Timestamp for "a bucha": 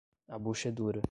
0.27-0.69